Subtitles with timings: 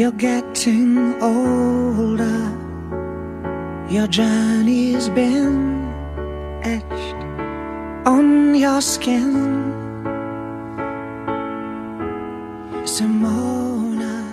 [0.00, 2.40] You're getting older.
[3.90, 5.92] Your journey's been
[6.62, 7.16] etched
[8.06, 9.74] on your skin.
[12.86, 14.24] Simona,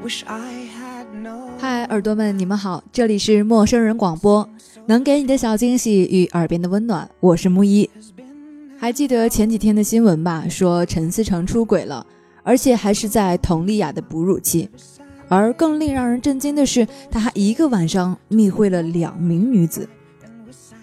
[0.00, 1.58] wish I had known.
[1.58, 4.48] 嗨，耳朵们，你们好，这里是陌生人广播，
[4.86, 7.90] 能给你的小惊喜与耳边的温暖，我是木一。
[8.78, 10.44] 还记得前几天的新闻吧？
[10.48, 12.06] 说陈思诚出轨了，
[12.42, 14.68] 而且还是在佟丽娅的哺乳期。
[15.28, 19.88] 而更令让人震惊的是，他还一个晚上密会了两名女子。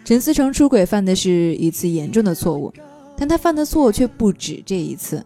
[0.06, 2.72] 陈思诚出轨犯的是一次严重的错误，
[3.18, 5.22] 但他犯的错却不止这一次。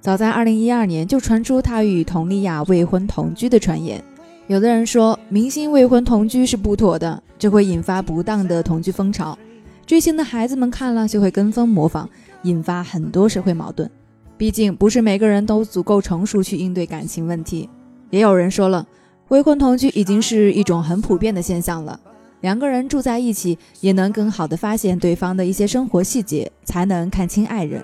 [0.00, 4.02] 早在2012年就传出他与佟丽娅未婚同居的传言。
[4.48, 9.38] 有的人说，明星未婚同居是不妥的，这会引发不当的同居风潮。
[9.84, 12.08] 追星的孩子们看了就会跟风模仿，
[12.42, 13.88] 引发很多社会矛盾。
[14.36, 17.68] 毕竟不是每个人都足够成熟去应对感情问题。
[18.10, 18.86] 也有人说了，
[19.28, 21.98] 未婚同居已经是一种很普遍的现象了。
[22.42, 27.82] 两个人住在一起，也能更好的发现对方的一些生活细节，才能看清爱人。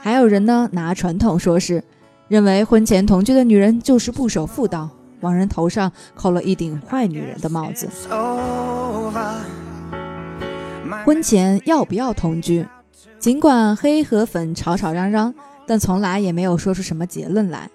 [0.00, 1.82] 还有人呢，拿传统说事，
[2.28, 4.88] 认为婚前同居的女人就是不守妇道，
[5.20, 7.88] 往人头上扣了一顶坏女人的帽子。
[11.04, 12.64] 婚前要不要同居？
[13.18, 15.34] 尽管黑和粉吵吵嚷嚷，
[15.66, 17.70] 但从来也没有说出什么结论来，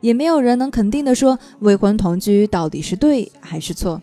[0.00, 4.00] 也没有人能肯定的说未婚同居到底是对还是错，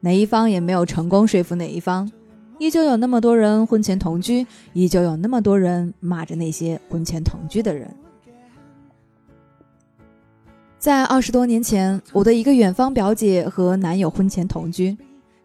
[0.00, 2.10] 哪一方也没有成功说服哪一方，
[2.58, 7.88] 依旧有那么多人婚前同居，依旧有那么多人骂着那些婚前同居的人。
[10.78, 14.96] 在二十多年前，我的一个远方表姐和男友婚前同居，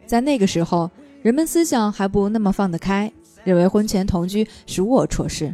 [0.06, 0.90] 在那个时候。
[1.24, 3.12] 人们思想还不那么放得开，
[3.44, 5.54] 认为婚前同居是龌龊事，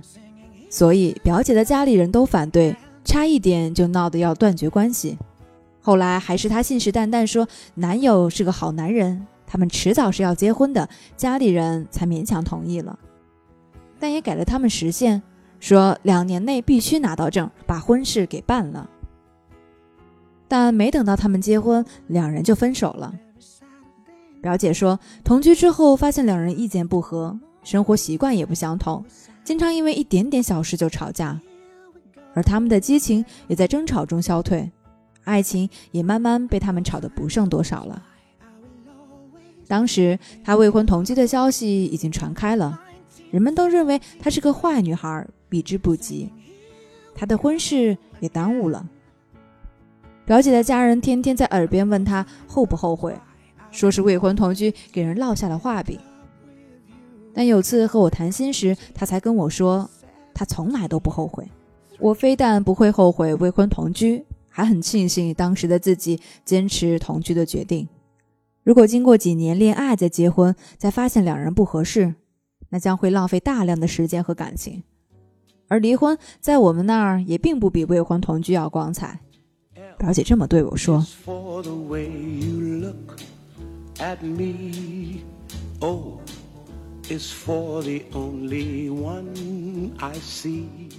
[0.74, 2.76] 所以表姐的家里人都反对，
[3.06, 5.16] 差一点就闹得要断绝关系。
[5.80, 12.98] 后来还是她信誓旦旦说男友是个好男人，他们迟早是要结婚的，家里人才勉强同意了，
[14.00, 15.22] 但也给了他们时限，
[15.60, 18.90] 说两年内必须拿到证，把婚事给办了。
[20.48, 23.14] 但没等到他们结婚，两人就分手了。
[24.42, 29.04] 表姐说，同居之后发现两人意见不合，生活习惯也不相同，
[29.44, 31.40] 经常因为一点点小事就吵架，
[32.34, 34.72] 而他们的激情也在争吵中消退，
[35.24, 38.04] 爱情也慢慢被他们吵得不剩多少了。
[39.68, 42.82] 当时她未婚同居的消息已经传开了，
[43.32, 46.32] 人们都认为她是个坏女孩，避之不及，
[47.16, 48.86] 她的婚事也耽误了。
[50.26, 53.16] 表姐的家人天天在耳边问她后不后悔。
[53.72, 56.00] 说是未婚同居给人落下了画饼，
[57.34, 59.90] 但有次和我谈心时，他才跟我说，
[60.34, 61.48] 他从来都不后悔。
[62.00, 67.88] 我非但不会后悔未婚同居，还很庆幸当时的自己坚持同居的决定。
[68.64, 72.16] 如果经过几年恋爱再结婚，再发现两人不合适，
[72.70, 74.84] 那将会浪费大量的时间和感情。
[75.68, 79.20] 而离婚在我们那儿也并不比未婚同居要光彩。
[79.98, 81.06] 表姐这么对我说。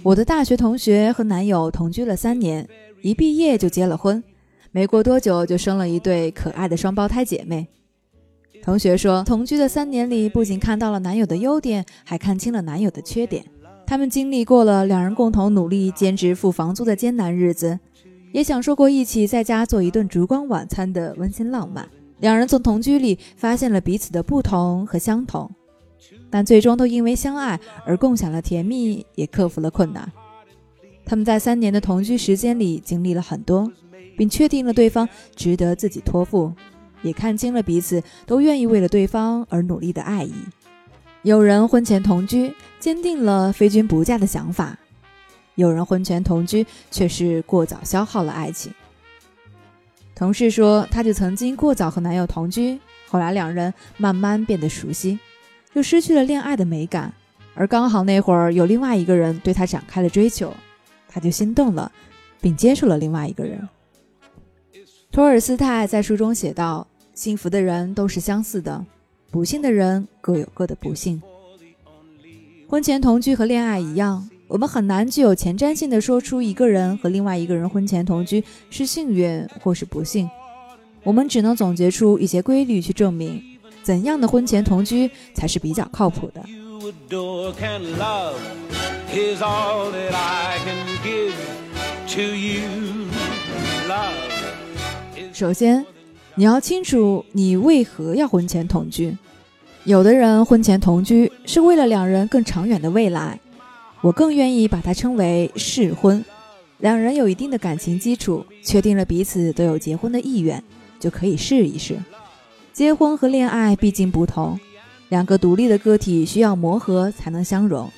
[0.03, 2.67] 我的大学同学和男友同居了三年，
[3.01, 4.23] 一毕业就结了婚，
[4.71, 7.67] 没过多久就生了一对可爱的双胞胎姐妹。
[8.63, 13.43] 同学说，同居的三年里，不仅看到了男友的优点，还看清了男友的缺点。
[13.87, 17.79] 他们经历过了两人共同努力兼职付房租的艰难日子，
[18.31, 21.87] 也享受过一起在家做一顿烛光晚餐的温馨浪漫。
[22.19, 25.51] 两人从同居里发现了彼此的不同和相同，
[26.29, 30.11] 但最终都因为相爱而共享了甜蜜，也克服了困难。
[31.05, 33.71] 他们在三年的同居时间里经历了很多，
[34.17, 36.51] 并确定了对方值得自己托付，
[37.01, 40.33] 也看清了彼此都愿意为了对方而努力的爱意。
[41.21, 44.77] 有人婚前同居，坚定了非君不嫁的想法；
[45.55, 48.71] 有人婚前同居，却是过早消耗了爱情。
[50.13, 55.19] 同事说，她就曾经过早和男友同居，后来两人慢慢变得熟悉，
[55.75, 57.13] 就失去了恋爱的美感。
[57.53, 60.53] 而刚好那会儿有另外一个人对他展开了追求，
[61.09, 61.91] 他就心动了，
[62.39, 63.67] 并接受了另外一个人。
[65.11, 68.85] 托尔斯泰在书中写道：“幸福的人都是相似的，
[69.31, 71.21] 不幸的人各有各的不幸。”
[72.67, 80.29] 婚前同居和恋爱一样，我们很难具有前瞻性的说出一个人和另外一个人婚前同居是幸运或是不幸，
[81.03, 83.41] 我们只能总结出一些规律去证明
[83.85, 86.43] 怎样的婚前同居才是比较靠谱的。
[95.31, 95.85] 首先，
[96.33, 99.15] 你要清楚你为何要婚前同居。
[99.83, 103.39] 有的人婚前同居是为了两人更长远的未来，
[104.01, 106.25] 我更愿意把它称为试婚。
[106.79, 110.63] 两人有一定的感情基础，确定了彼此都有结婚的意愿，
[110.99, 111.95] 就可以试一试。
[112.75, 114.59] 结婚和恋爱毕竟不同，
[115.07, 117.89] 两个独立的个体需要磨合才能相融，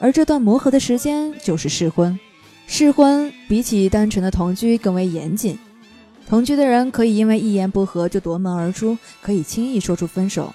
[0.00, 2.18] 而这段磨合的时间就是试婚。
[2.66, 5.56] 试婚比起单纯的同居更为严谨。
[6.26, 10.52] 同居的人可以因为一言不合就夺门而出，可以轻易说出分手；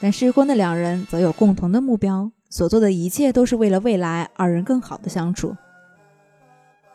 [0.00, 5.54] 但试婚的两人则有共同的目标，所做的一切都是为了未来二人更好的相处。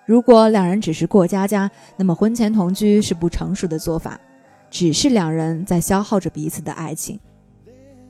[0.08, 4.20] 如果两人只是过家家，那么婚前同居是不成熟的做法，
[4.70, 7.20] 只是两人在消耗着彼此的爱情。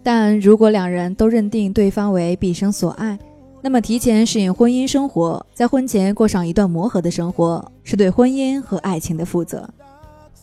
[0.03, 3.19] 但如果两人都认定对方为毕生所爱，
[3.61, 9.67] 那么提前适应婚姻生活，在婚前过上一段磨合的生活，是对婚姻和爱情的负责。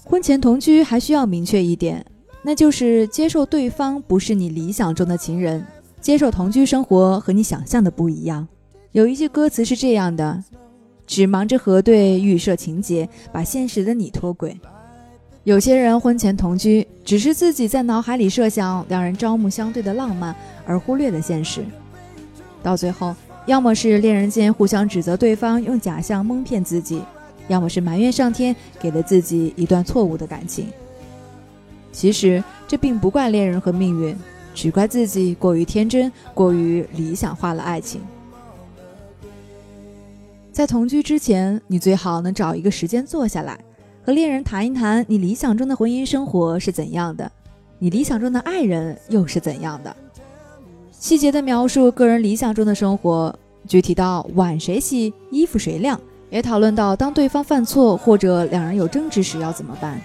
[0.05, 2.05] 婚前同居还需要明确一点，
[2.43, 5.65] 那就是接受对方不是你理想中的情人，
[6.01, 8.47] 接受同居生活和你想象的不一样。
[8.93, 10.45] 有一句歌词是这样的：
[11.07, 14.61] 只忙着核对预设情节，把现实的你脱轨。
[15.45, 20.35] 有些人婚前同居，只是自己在脑海里设想两人朝暮相对的浪漫，
[20.67, 21.63] 而忽略了现实。
[22.63, 23.15] 到最后，
[23.45, 27.03] 要么是恋人间互相指责对方用假象蒙骗自己，
[27.47, 30.67] 要么是埋怨上天给了自己一段错误的感情。
[31.93, 34.17] 其实这并不怪恋人和命运，
[34.55, 38.01] 只怪自己过于天真，过于理想化了爱情。
[40.51, 43.59] 在同居之前，你最好能找一个时间坐下来，
[44.07, 47.31] 和恋人谈一谈你理想中的婚姻生活是怎样的，
[47.79, 49.97] 你理想中的爱人又是怎样的。
[50.91, 53.35] 细节的描述个人理想中的生活，
[53.67, 55.99] 具体到碗谁洗、衣服谁晾，
[56.29, 59.99] 也讨论到当对方犯错或者两人有争执时要怎么办。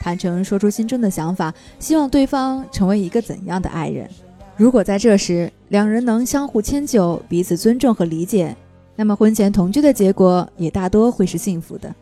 [0.00, 4.10] 坦诚说出心中的想法，希望对方成为一个怎样的爱人。
[4.56, 8.56] 如果在这时两人能相互迁就、彼此尊重和理解，
[8.96, 11.94] 那么婚前同居的结果也大多会是幸福的。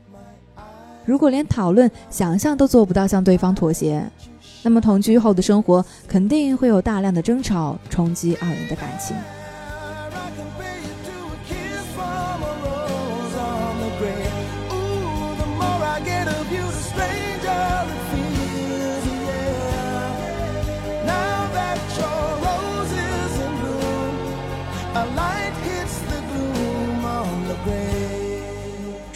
[1.11, 4.01] 如果连讨论、想象都做不到向对方妥协，
[4.63, 9.17] 那么同居后的生活肯定会有大量的争吵，冲击二人的感情。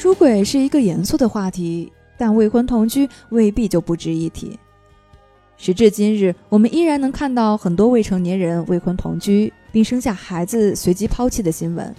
[0.05, 4.59] 出轨是一个严肃的话题，但未婚同居未必就不值一提。
[5.57, 11.95] 时至今日，我们依然能看到很多未成年人未婚同居并生下孩子随即抛弃的新闻，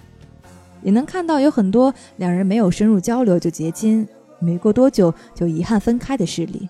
[0.84, 4.06] 也能看到有很多两人没有深入交流就结亲，
[4.38, 6.68] 没过多久就遗憾分开的事例。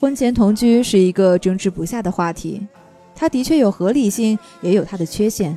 [0.00, 2.66] 婚前同居是一个争执不下的话题，
[3.14, 5.54] 它的确有合理性，也有它的缺陷。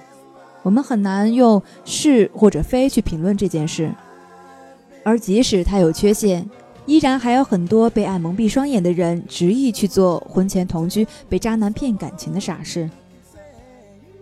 [0.63, 3.91] 我们很难用是或者非去评论这件事，
[5.03, 6.49] 而即使它有缺陷，
[6.85, 12.89] 依然还有很多被爱蒙蔽双眼的人执意去做婚前同居被渣男骗感情的傻事。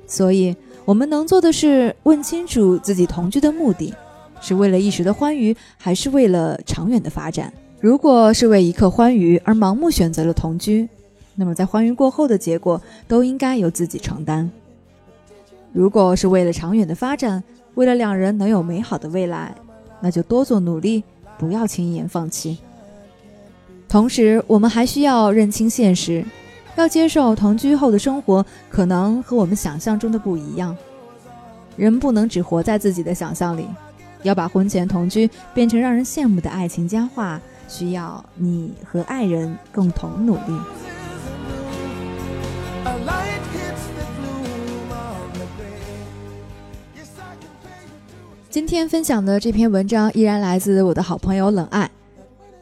[0.07, 0.55] 所以，
[0.85, 3.91] 我们能做的是问清楚自己同居的目的，
[4.39, 7.51] 是为了一时的欢愉，还是为了长远的发展？
[7.81, 10.87] 如果是为一刻欢愉而盲目选择了同居，
[11.33, 14.49] 那么在欢愉过后的结果都应该由自己承担。
[15.75, 19.53] 如果是为了长远的发展，为了两人能有美好的未来，
[19.99, 21.03] 那就多做努力，
[21.37, 22.59] 不要轻言放弃。
[23.89, 26.23] 同时，我们还需要认清现实，
[26.77, 30.73] 要接受同居后的生活可能和我们想象中的不一样。
[31.75, 33.67] 人不能只活在自己的想象里，
[34.23, 40.84] 要把婚前同居变成让人羡慕的爱情佳话，需要你和爱人共同努力。
[48.55, 51.91] 今天分享的这篇文章依然来自我的好朋友冷爱，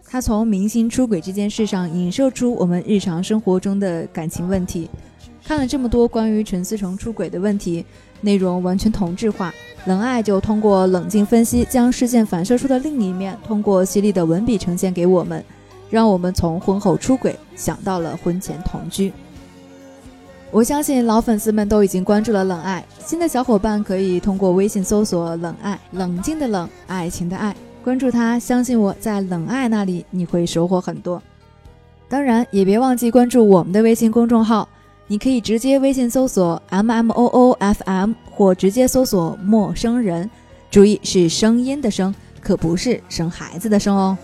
[0.04, 4.90] 他从明星出轨这件事上影射出我们日常生活中的感情问题。
[5.46, 7.86] 看了这么多关于陈思诚出轨的问题，
[8.22, 9.54] 内容完全同质化，
[9.86, 15.46] 冷爱就通过冷静分析，将事件反射出的另一面，通过犀利的文笔呈现给我们，
[15.92, 19.14] 让我们从婚后出轨想到了婚前同居。
[20.54, 28.38] 我相信老粉丝们都已经关注了冷爱，新的小伙伴可以通过微信搜索“冷爱”，冷静的冷，爱情的爱，关注他。
[28.38, 31.20] 相信我在冷爱那里你会收获很多。
[32.08, 34.70] 当然，也别忘记关注我们的微信公众号，
[35.08, 40.30] 你可以直接微信搜索 M M O O F M，或直接搜索陌生人。
[40.70, 44.16] 注意是声音的声，可不是生孩子的生哦。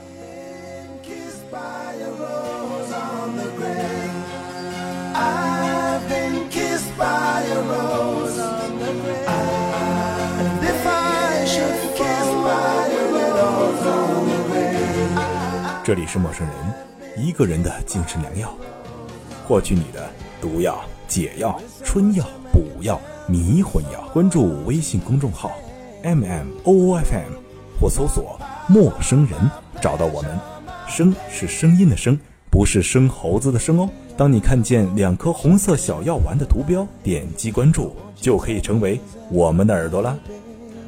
[15.81, 18.53] 这里是陌生人，一个人的精神良药，
[19.48, 20.07] 获取你的
[20.39, 24.07] 毒药、解药、春药、补药、迷魂药。
[24.13, 25.51] 关注微信公众号
[26.03, 27.33] M M O O F M
[27.79, 29.39] 或搜索“陌生人”，
[29.81, 30.38] 找到我们。
[30.88, 32.19] 声是声音的声，
[32.51, 33.89] 不是生猴子的生哦。
[34.17, 39.00] 当你看见两颗红色小药丸的图标，点击关注，就可以成为
[39.31, 40.15] 我们的耳朵啦。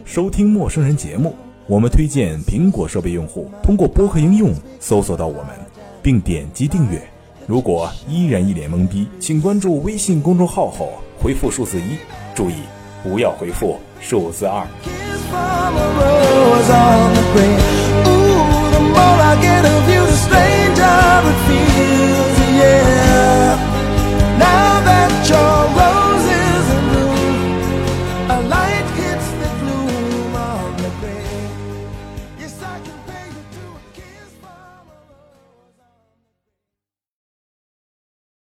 [0.05, 1.35] 收听陌生人节目，
[1.71, 5.57] 我们推荐苹果设备用户通过播客应用搜索到我们，
[6.03, 7.01] 并点击订阅。
[7.47, 11.95] 如果依然一脸懵逼，请关注微信公众号后回复数字一，
[12.35, 12.55] 注意
[13.01, 14.67] 不要回复数字二。